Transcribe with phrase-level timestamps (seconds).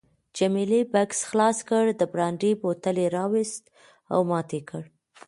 [0.37, 3.63] جميله بکس خلاص کړ، د برانډي بوتل یې راوایست
[4.13, 4.83] او ماته یې راکړ.